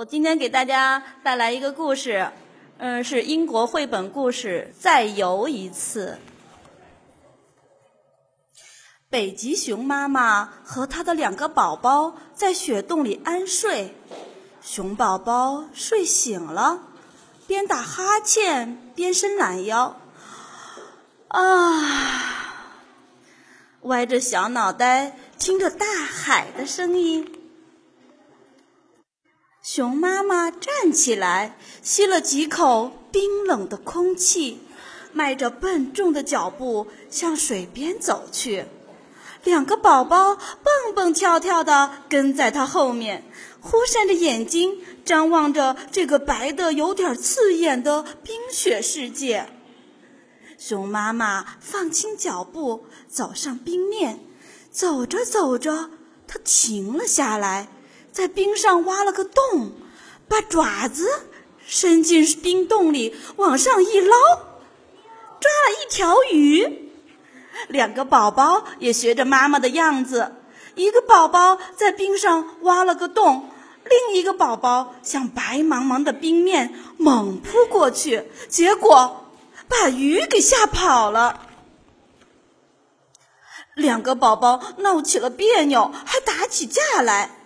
[0.00, 2.32] 我今天给大家带来一个故事，
[2.78, 6.18] 嗯，是英国绘本故事《再游一次》。
[9.10, 13.94] 北极熊妈妈和它的两个宝宝在雪洞里安睡，
[14.62, 16.80] 熊宝宝睡醒了，
[17.46, 20.00] 边打哈欠边伸懒腰，
[21.28, 22.54] 啊，
[23.82, 27.36] 歪着小脑袋听着大海的声音。
[29.72, 34.58] 熊妈妈站起来，吸了几口冰冷的空气，
[35.12, 38.64] 迈着笨重的脚步向水边走去。
[39.44, 43.22] 两个宝宝蹦蹦跳跳地跟在他后面，
[43.60, 49.48] 忽闪着眼睛张望着这个白的有点刺眼的冰雪世界。
[50.58, 54.18] 熊妈妈放轻脚步走上冰面，
[54.72, 55.90] 走着走着，
[56.26, 57.68] 它停了下来。
[58.12, 59.72] 在冰上挖了个洞，
[60.28, 61.08] 把爪子
[61.66, 64.16] 伸进冰洞里，往上一捞，
[65.40, 66.90] 抓了一条鱼。
[67.68, 70.34] 两个宝宝也学着妈妈的样子，
[70.74, 73.50] 一个宝宝在冰上挖了个洞，
[73.84, 79.26] 另一个宝宝向白茫茫的冰面猛扑过去，结果
[79.68, 81.46] 把鱼给吓跑了。
[83.74, 87.36] 两个宝宝闹起了别扭，还打起架来。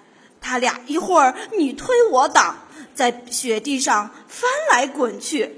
[0.46, 5.48] 他俩一会儿你推我挡，在雪地上翻来滚去；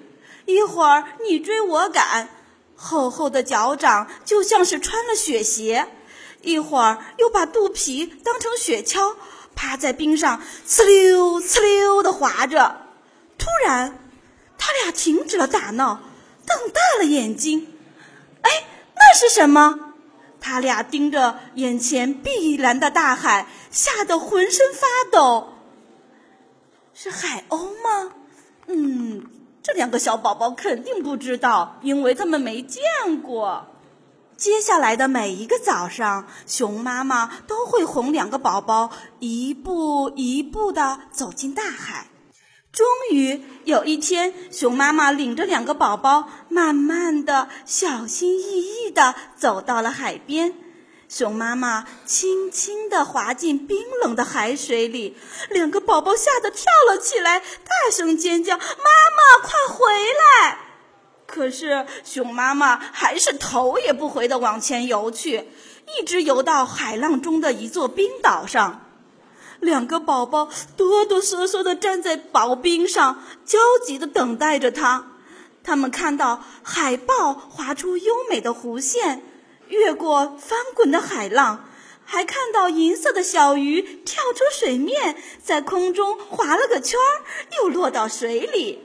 [0.44, 2.28] 一会儿你追我赶，
[2.76, 5.86] 厚厚的脚掌就像是穿了雪鞋；
[6.40, 9.16] 一会儿又把肚皮当成雪橇，
[9.56, 12.82] 趴在冰上呲溜呲溜地滑着。
[13.36, 13.98] 突然，
[14.56, 16.00] 他俩停止了打闹，
[16.46, 17.74] 瞪大了眼睛。
[18.42, 18.50] 哎，
[18.94, 19.85] 那是什么？
[20.46, 25.48] 他俩盯着眼前碧蓝的大海，吓得浑身发抖。
[26.94, 28.12] 是海鸥吗？
[28.68, 29.26] 嗯，
[29.60, 32.80] 这两个小宝宝肯定不知道，因为他们没见
[33.20, 33.66] 过。
[34.36, 42.06] 接下来的每一个早上，熊妈妈都会哄两个宝宝一步一步地走进大海。
[42.76, 50.52] 终于有一天，熊妈妈领着两个宝宝，慢慢的、小心翼翼的走到了海边。
[51.08, 55.16] 熊妈妈轻轻地滑进冰冷的海水里，
[55.48, 59.86] 两个宝宝吓得跳了起来，大声尖叫：“妈妈，快回
[60.42, 60.58] 来！”
[61.26, 65.48] 可是熊妈妈还是头也不回地往前游去，
[65.98, 68.82] 一直游到海浪中的一座冰岛上。
[69.60, 75.12] 两个宝宝哆哆嗦嗦地站在薄冰上，焦急地等待着它。
[75.62, 79.22] 他们看到海豹划出优美的弧线，
[79.68, 81.68] 越过翻滚的海浪，
[82.04, 87.26] 还看到银色的小鱼跳出水面，在空中划了个圈儿，
[87.58, 88.80] 又落到水里。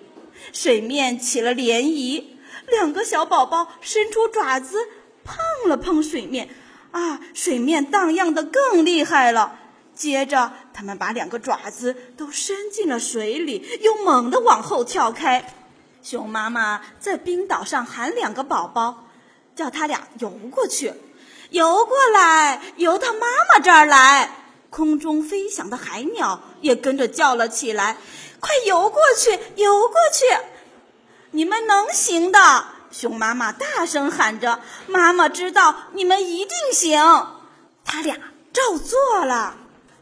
[0.52, 2.24] 水面起了涟漪，
[2.68, 4.88] 两个小宝宝伸出爪子
[5.24, 6.50] 碰了碰水面，
[6.90, 9.60] 啊，水面荡漾得更厉害了。
[10.02, 15.54] 接着，他们把两个爪子都伸进了水里，又猛地往后跳开。
[16.02, 19.06] 熊妈妈在冰岛上喊两个宝宝，
[19.56, 20.92] 叫他俩游过去，
[21.52, 24.32] 游过来，游到妈妈这儿来。
[24.72, 27.98] 空中飞翔的海鸟也跟着叫了起来
[28.42, 30.26] ：“快游过去，游过去！
[31.30, 37.00] 你们能行的！”熊妈妈大声喊着：“妈妈知道你们一定行。”
[37.86, 38.16] 他俩
[38.52, 39.58] 照做了。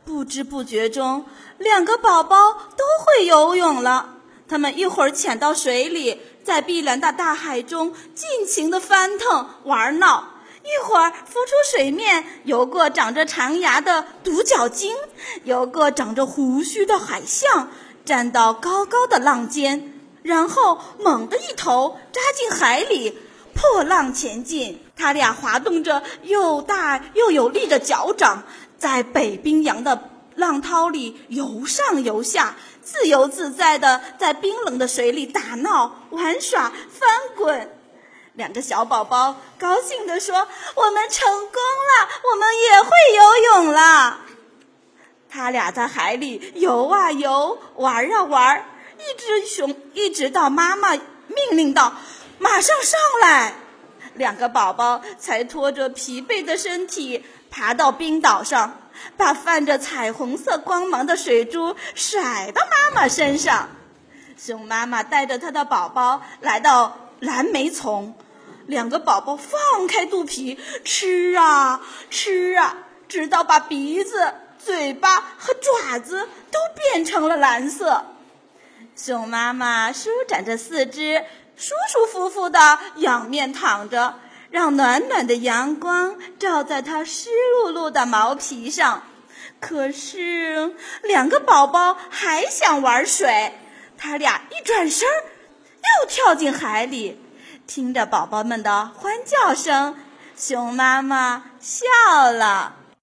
[0.09, 1.24] 不知不觉中，
[1.59, 4.16] 两个宝宝都会游泳了。
[4.47, 10.24] 他们一会儿潜到水里，在碧蓝的大海中尽情地翻腾玩闹；
[10.64, 14.96] 一会儿浮出水面，游过长着长牙的独角鲸，
[15.44, 17.69] 游过长着胡须的海象，
[18.03, 19.94] 站到高高的浪尖，
[20.24, 23.16] 然后猛地一头扎进海里，
[23.53, 24.84] 破浪前进。
[24.96, 28.44] 他俩滑动着又大又有力的脚掌。
[28.79, 37.75] 在北冰洋的浪涛里游上游下，自由自在的在冰冷的水里打闹、玩耍、翻滚。
[38.33, 44.21] 两个小宝宝高兴地说：“我们成功了，我们也会游泳了。”
[45.30, 48.65] 他俩在海里游啊游，玩啊玩，
[48.98, 51.06] 一只熊一直到妈妈命
[51.51, 51.94] 令道
[52.39, 53.56] ：“马上上来！”
[54.15, 57.23] 两个宝宝才拖着疲惫的身体。
[57.51, 58.79] 爬到冰岛上，
[59.17, 63.69] 把泛着彩虹色光芒的水珠甩到妈妈身上。
[64.38, 68.15] 熊妈妈带着它的宝宝来到蓝莓丛，
[68.67, 72.77] 两个宝宝放开肚皮吃啊吃啊，
[73.07, 78.06] 直到把鼻子嘴巴和爪子都变成了蓝色。
[78.95, 81.23] 熊妈妈舒展着四肢，
[81.59, 84.15] 舒舒服服地仰面躺着，
[84.50, 89.03] 让暖暖的阳光照在它湿漉漉的毛皮上。
[89.59, 90.73] 可是，
[91.03, 93.59] 两个宝宝还想玩水，
[93.97, 97.21] 他俩一转身又跳进海里。
[97.67, 99.97] 听着宝宝们的欢叫声，
[100.38, 102.77] 熊妈妈笑了。